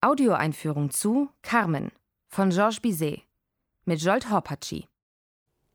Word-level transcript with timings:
Audioeinführung 0.00 0.90
zu 0.92 1.28
Carmen 1.42 1.90
von 2.28 2.50
Georges 2.50 2.78
Bizet 2.78 3.24
mit 3.84 4.00
Jolt 4.00 4.30
Horpatschi. 4.30 4.86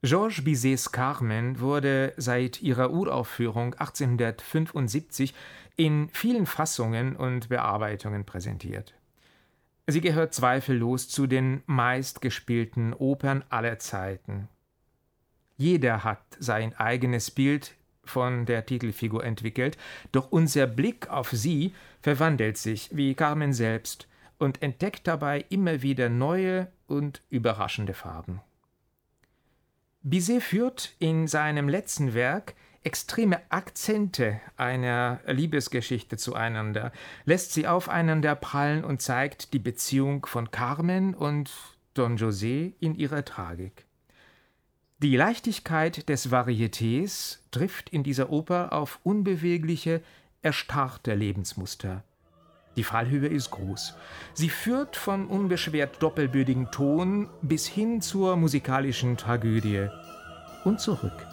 Georges 0.02 0.46
Bizets 0.46 0.94
Carmen 0.94 1.60
wurde 1.60 2.14
seit 2.16 2.62
ihrer 2.62 2.92
Uraufführung 2.92 3.74
1875 3.74 5.34
in 5.76 6.08
vielen 6.14 6.46
Fassungen 6.46 7.18
und 7.18 7.50
Bearbeitungen 7.50 8.24
präsentiert. 8.24 8.94
Sie 9.88 10.00
gehört 10.00 10.34
zweifellos 10.34 11.10
zu 11.10 11.28
den 11.28 11.62
meistgespielten 11.66 12.94
Opern 12.94 13.44
aller 13.50 13.78
Zeiten. 13.80 14.48
Jeder 15.58 16.06
hat 16.06 16.24
sein 16.40 16.74
eigenes 16.78 17.30
Bild 17.30 17.76
von 18.06 18.46
der 18.46 18.66
Titelfigur 18.66 19.26
entwickelt, 19.26 19.78
doch 20.14 20.32
unser 20.32 20.66
Blick 20.66 21.10
auf 21.10 21.32
sie 21.32 21.74
verwandelt 22.02 22.58
sich 22.58 22.88
wie 22.94 23.16
Carmen 23.16 23.52
selbst 23.52 24.08
und 24.38 24.62
entdeckt 24.62 25.08
dabei 25.08 25.46
immer 25.50 25.82
wieder 25.82 26.10
neue 26.10 26.72
und 26.88 27.22
überraschende 27.30 27.94
Farben. 27.94 28.42
Bizet 30.02 30.44
führt 30.44 30.96
in 31.00 31.28
seinem 31.28 31.70
letzten 31.70 32.14
Werk 32.14 32.56
extreme 32.84 33.40
Akzente 33.50 34.42
einer 34.58 35.22
Liebesgeschichte 35.26 36.18
zueinander, 36.18 36.92
lässt 37.26 37.54
sie 37.54 37.68
aufeinander 37.68 38.36
prallen 38.36 38.84
und 38.84 39.02
zeigt 39.02 39.54
die 39.54 39.60
Beziehung 39.60 40.26
von 40.26 40.52
Carmen 40.52 41.16
und 41.16 41.52
Don 41.94 42.18
José 42.18 42.74
in 42.80 42.96
ihrer 42.96 43.24
Tragik. 43.24 43.86
Die 45.00 45.16
Leichtigkeit 45.16 46.08
des 46.10 46.32
Varietés 46.32 47.40
trifft 47.52 47.90
in 47.90 48.04
dieser 48.04 48.30
Oper 48.30 48.74
auf 48.74 49.00
unbewegliche, 49.04 50.02
erstarrte 50.42 51.14
Lebensmuster. 51.14 52.04
Die 52.76 52.84
Fallhöhe 52.84 53.28
ist 53.28 53.52
groß. 53.52 53.96
Sie 54.34 54.50
führt 54.50 54.96
vom 54.96 55.28
unbeschwert 55.28 56.02
doppelbödigen 56.02 56.72
Ton 56.72 57.30
bis 57.42 57.68
hin 57.68 58.02
zur 58.02 58.36
musikalischen 58.36 59.18
Tragödie 59.18 59.88
und 60.64 60.80
zurück. 60.80 61.28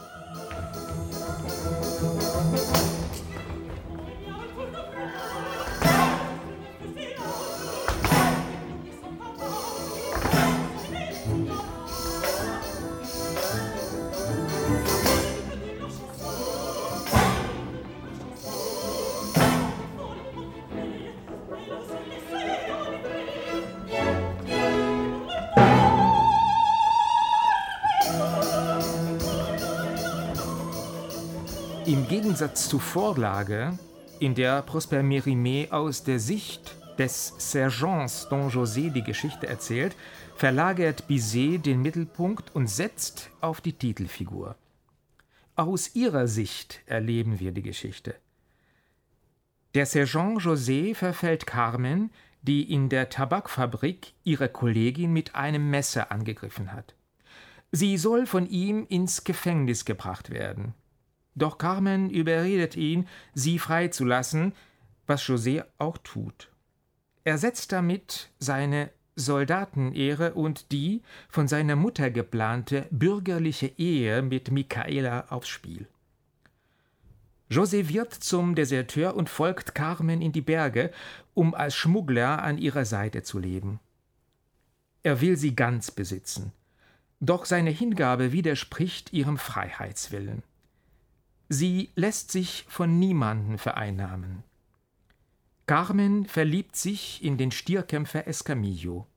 Im 31.90 32.06
Gegensatz 32.06 32.68
zur 32.68 32.78
Vorlage, 32.78 33.76
in 34.20 34.36
der 34.36 34.62
Prosper 34.62 35.00
Mérimée 35.00 35.68
aus 35.72 36.04
der 36.04 36.20
Sicht 36.20 36.76
des 36.98 37.34
Sergents 37.38 38.28
Don 38.28 38.48
José 38.48 38.92
die 38.92 39.02
Geschichte 39.02 39.48
erzählt, 39.48 39.96
verlagert 40.36 41.08
Bizet 41.08 41.66
den 41.66 41.82
Mittelpunkt 41.82 42.54
und 42.54 42.68
setzt 42.68 43.30
auf 43.40 43.60
die 43.60 43.72
Titelfigur. 43.72 44.54
Aus 45.56 45.96
ihrer 45.96 46.28
Sicht 46.28 46.80
erleben 46.86 47.40
wir 47.40 47.50
die 47.50 47.62
Geschichte. 47.62 48.14
Der 49.74 49.84
Sergent 49.84 50.42
José 50.42 50.94
verfällt 50.94 51.44
Carmen, 51.44 52.12
die 52.40 52.72
in 52.72 52.88
der 52.88 53.08
Tabakfabrik 53.08 54.12
ihre 54.22 54.48
Kollegin 54.48 55.12
mit 55.12 55.34
einem 55.34 55.70
Messer 55.70 56.12
angegriffen 56.12 56.72
hat. 56.72 56.94
Sie 57.72 57.98
soll 57.98 58.26
von 58.26 58.48
ihm 58.48 58.86
ins 58.88 59.24
Gefängnis 59.24 59.84
gebracht 59.84 60.30
werden. 60.30 60.74
Doch 61.34 61.58
Carmen 61.58 62.10
überredet 62.10 62.76
ihn, 62.76 63.06
sie 63.34 63.58
freizulassen, 63.58 64.52
was 65.06 65.22
José 65.24 65.64
auch 65.78 65.98
tut. 65.98 66.50
Er 67.24 67.38
setzt 67.38 67.72
damit 67.72 68.30
seine 68.38 68.90
Soldatenehre 69.16 70.34
und 70.34 70.72
die 70.72 71.02
von 71.28 71.48
seiner 71.48 71.76
Mutter 71.76 72.10
geplante 72.10 72.86
bürgerliche 72.90 73.66
Ehe 73.76 74.22
mit 74.22 74.50
Michaela 74.50 75.26
aufs 75.28 75.48
Spiel. 75.48 75.86
José 77.50 77.88
wird 77.88 78.14
zum 78.14 78.54
Deserteur 78.54 79.16
und 79.16 79.28
folgt 79.28 79.74
Carmen 79.74 80.22
in 80.22 80.30
die 80.30 80.40
Berge, 80.40 80.92
um 81.34 81.52
als 81.54 81.74
Schmuggler 81.74 82.42
an 82.42 82.58
ihrer 82.58 82.84
Seite 82.84 83.22
zu 83.24 83.40
leben. 83.40 83.80
Er 85.02 85.20
will 85.20 85.36
sie 85.36 85.56
ganz 85.56 85.90
besitzen. 85.90 86.52
Doch 87.18 87.44
seine 87.44 87.70
Hingabe 87.70 88.32
widerspricht 88.32 89.12
ihrem 89.12 89.36
Freiheitswillen. 89.36 90.42
Sie 91.52 91.90
lässt 91.96 92.30
sich 92.30 92.64
von 92.68 93.00
niemanden 93.00 93.58
vereinnahmen. 93.58 94.44
Carmen 95.66 96.26
verliebt 96.26 96.76
sich 96.76 97.24
in 97.24 97.38
den 97.38 97.50
Stierkämpfer 97.50 98.28
Escamillo. 98.28 99.08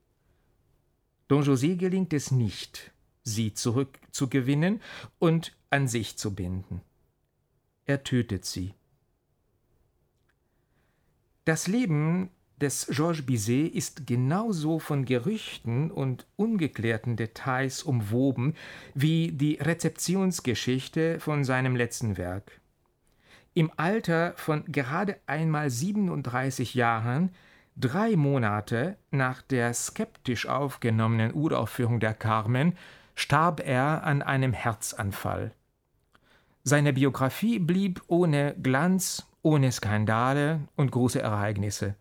Don 1.28 1.44
José 1.44 1.76
gelingt 1.76 2.12
es 2.12 2.32
nicht, 2.32 2.92
sie 3.22 3.54
zurückzugewinnen 3.54 4.82
und 5.20 5.56
an 5.70 5.88
sich 5.88 6.18
zu 6.18 6.34
binden. 6.34 6.82
Er 7.86 8.04
tötet 8.04 8.46
sie. 8.46 8.74
Das 11.46 11.68
Leben 11.68 12.32
des 12.62 12.88
Georges 12.90 13.26
Bizet 13.26 13.74
ist 13.74 14.08
genauso 14.08 14.80
von 14.80 15.06
Gerüchten 15.06 15.92
und 15.92 16.26
ungeklärten 16.36 17.16
Details 17.16 17.84
umwoben 17.84 18.56
wie 18.94 19.32
die 19.32 19.56
Rezeptionsgeschichte 19.56 21.20
von 21.20 21.44
seinem 21.44 21.76
letzten 21.76 22.18
Werk. 22.18 22.60
Im 23.54 23.72
Alter 23.78 24.34
von 24.36 24.66
gerade 24.66 25.18
einmal 25.28 25.70
37 25.70 26.74
Jahren, 26.74 27.32
drei 27.76 28.16
Monate 28.16 28.98
nach 29.12 29.42
der 29.42 29.74
skeptisch 29.74 30.48
aufgenommenen 30.48 31.34
Uraufführung 31.34 32.00
der 32.00 32.14
Carmen, 32.14 32.76
starb 33.16 33.62
er 33.66 34.04
an 34.04 34.22
einem 34.22 34.54
Herzanfall. 34.54 35.52
Seine 36.64 36.94
Biografie 36.94 37.60
blieb 37.60 38.02
ohne 38.08 38.56
Glanz, 38.62 39.28
ohne 39.42 39.72
Skandale 39.72 40.62
und 40.76 40.92
große 40.92 41.22
Ereignisse. 41.22 41.96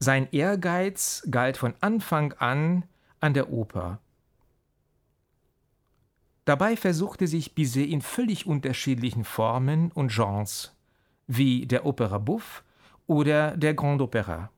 Sein 0.00 0.28
Ehrgeiz 0.30 1.26
galt 1.30 1.56
von 1.56 1.74
Anfang 1.80 2.32
an 2.34 2.84
an 3.20 3.34
der 3.34 3.50
Oper. 3.50 4.00
Dabei 6.44 6.76
versuchte 6.76 7.26
sich 7.26 7.54
Bizet 7.54 7.90
in 7.90 8.00
völlig 8.00 8.46
unterschiedlichen 8.46 9.24
Formen 9.24 9.92
und 9.92 10.12
Genres, 10.12 10.74
wie 11.26 11.66
der 11.66 11.84
Opera 11.84 12.18
Buff 12.18 12.64
oder 13.06 13.56
der 13.56 13.74
Grand 13.74 14.00
Opera. 14.00 14.50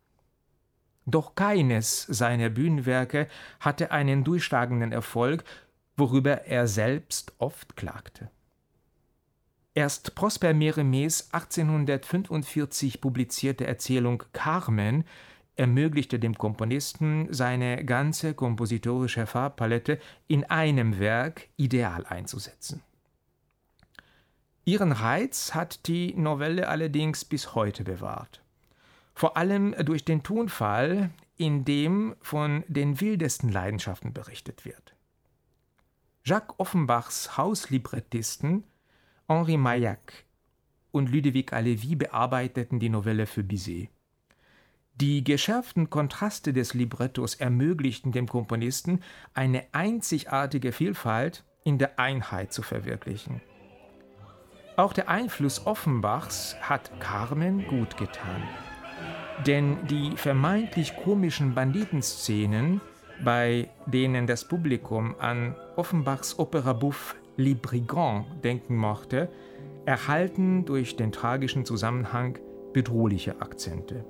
Doch 1.07 1.35
keines 1.35 2.03
seiner 2.03 2.51
Bühnenwerke 2.51 3.27
hatte 3.59 3.91
einen 3.91 4.23
durchschlagenden 4.23 4.93
Erfolg, 4.93 5.43
worüber 5.97 6.47
er 6.47 6.69
selbst 6.69 7.33
oft 7.39 7.75
klagte. 7.75 8.31
Erst 9.75 10.17
Prosper 10.17 10.53
Mérimées 10.53 11.29
1845 11.33 13.01
publizierte 13.01 13.67
Erzählung 13.67 14.25
Carmen 14.33 15.05
ermöglichte 15.55 16.19
dem 16.19 16.37
Komponisten, 16.37 17.29
seine 17.31 17.85
ganze 17.85 18.35
kompositorische 18.35 19.27
Farbpalette 19.27 20.01
in 20.27 20.45
einem 20.45 20.99
Werk 20.99 21.49
ideal 21.57 22.05
einzusetzen. 22.07 22.83
Ihren 24.65 24.93
Reiz 24.93 25.55
hat 25.55 25.87
die 25.87 26.15
Novelle 26.15 26.69
allerdings 26.69 27.25
bis 27.25 27.55
heute 27.55 27.85
bewahrt. 27.85 28.43
Vor 29.15 29.37
allem 29.37 29.75
durch 29.85 30.05
den 30.05 30.23
Tonfall, 30.23 31.11
in 31.37 31.65
dem 31.65 32.17
von 32.21 32.65
den 32.69 33.01
wildesten 33.01 33.51
Leidenschaften 33.51 34.13
berichtet 34.13 34.65
wird. 34.65 34.95
Jacques 36.25 36.55
Offenbachs 36.59 37.37
Hauslibrettisten 37.37 38.65
Henri 39.31 39.57
Maillac 39.57 40.25
und 40.91 41.13
Ludovic 41.13 41.53
Alevi 41.53 41.95
bearbeiteten 41.95 42.81
die 42.81 42.89
Novelle 42.89 43.27
für 43.27 43.45
Bizet. 43.45 43.89
Die 44.97 45.23
geschärften 45.23 45.89
Kontraste 45.89 46.53
des 46.53 46.75
Librettos 46.75 47.37
ermöglichten 47.37 48.11
dem 48.11 48.27
Komponisten 48.27 49.05
eine 49.33 49.67
einzigartige 49.71 50.73
Vielfalt 50.73 51.45
in 51.63 51.79
der 51.79 52.01
Einheit 52.01 52.53
zu 52.53 52.63
verwirklichen. 52.63 53.41
Auch 54.75 54.93
der 54.93 55.09
Einfluss 55.09 55.65
Offenbachs 55.65 56.57
hat 56.61 56.91
Carmen 56.99 57.65
gut 57.69 57.97
getan. 57.97 58.43
Denn 59.47 59.87
die 59.87 60.17
vermeintlich 60.17 60.97
komischen 60.97 61.55
Banditenszenen, 61.55 62.81
bei 63.25 63.71
denen 63.87 64.27
das 64.27 64.49
Publikum 64.49 65.15
an 65.21 65.55
Offenbachs 65.77 66.37
Opera 66.37 66.73
Bouffe 66.73 67.20
Brigand 67.55 68.27
denken 68.45 68.77
mochte, 68.77 69.29
erhalten 69.87 70.65
durch 70.65 70.97
den 70.97 71.11
tragischen 71.11 71.65
Zusammenhang 71.65 72.39
bedrohliche 72.73 73.41
Akzente. 73.41 74.05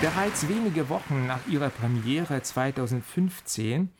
Bereits 0.00 0.48
wenige 0.48 0.88
Wochen 0.90 1.26
nach 1.26 1.44
ihrer 1.48 1.70
Premiere 1.70 2.40
2015 2.40 3.90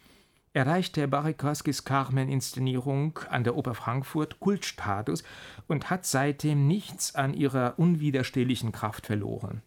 erreichte 0.53 1.09
Barikowskis 1.09 1.85
Carmen-Inszenierung 1.85 3.19
an 3.29 3.43
der 3.43 3.57
Oper 3.57 3.75
Frankfurt 3.75 4.39
Kultstatus 4.39 5.25
und 5.67 5.91
hat 5.91 6.07
seitdem 6.07 6.69
nichts 6.69 7.17
an 7.17 7.35
ihrer 7.35 7.75
unwiderstehlichen 7.79 8.71
Kraft 8.71 9.07
verloren. 9.07 9.63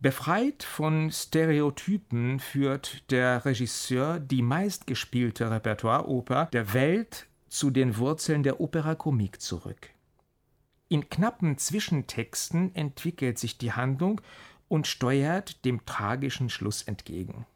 Befreit 0.00 0.62
von 0.64 1.10
Stereotypen 1.10 2.38
führt 2.38 3.10
der 3.10 3.46
Regisseur 3.46 4.20
die 4.20 4.42
meistgespielte 4.42 5.50
Repertoireoper 5.50 6.50
der 6.52 6.74
Welt 6.74 7.26
zu 7.48 7.70
den 7.70 7.96
Wurzeln 7.96 8.42
der 8.42 8.60
Opera 8.60 8.94
Comique 8.94 9.40
zurück. 9.40 9.88
In 10.88 11.08
knappen 11.08 11.56
Zwischentexten 11.56 12.74
entwickelt 12.74 13.38
sich 13.38 13.56
die 13.56 13.72
Handlung 13.72 14.20
und 14.68 14.86
steuert 14.86 15.64
dem 15.64 15.84
tragischen 15.86 16.50
Schluss 16.50 16.82
entgegen. 16.82 17.46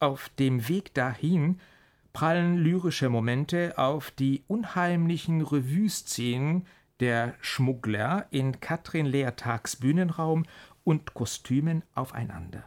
Auf 0.00 0.28
dem 0.38 0.68
Weg 0.68 0.94
dahin 0.94 1.60
prallen 2.12 2.56
lyrische 2.56 3.08
Momente 3.08 3.78
auf 3.78 4.10
die 4.10 4.44
unheimlichen 4.46 5.40
Revue-Szenen 5.40 6.66
der 7.00 7.34
Schmuggler 7.40 8.26
in 8.30 8.60
Katrin 8.60 9.06
Leertags 9.06 9.76
Bühnenraum 9.76 10.44
und 10.84 11.14
Kostümen 11.14 11.84
aufeinander. 11.94 12.64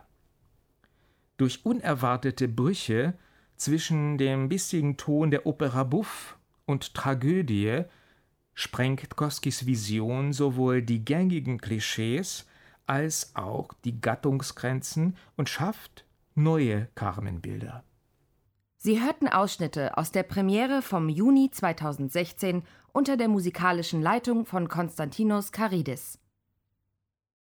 Durch 1.37 1.65
unerwartete 1.65 2.47
Brüche 2.47 3.13
zwischen 3.55 4.17
dem 4.17 4.47
bissigen 4.49 4.97
Ton 4.97 5.31
der 5.31 5.45
Opera 5.45 5.83
Buff 5.83 6.37
und 6.65 6.93
Tragödie 6.93 7.83
sprengt 8.53 9.15
Koskis 9.15 9.65
Vision 9.65 10.33
sowohl 10.33 10.81
die 10.81 11.03
gängigen 11.03 11.59
Klischees 11.59 12.45
als 12.85 13.35
auch 13.35 13.73
die 13.85 13.99
Gattungsgrenzen 13.99 15.17
und 15.37 15.49
schafft 15.49 16.05
neue 16.35 16.87
Carmen-Bilder. 16.95 17.83
Sie 18.77 18.99
hörten 18.99 19.27
Ausschnitte 19.27 19.97
aus 19.97 20.11
der 20.11 20.23
Premiere 20.23 20.81
vom 20.81 21.07
Juni 21.07 21.51
2016 21.51 22.63
unter 22.93 23.15
der 23.15 23.27
musikalischen 23.27 24.01
Leitung 24.01 24.45
von 24.45 24.67
Konstantinos 24.69 25.51
Karidis. 25.51 26.17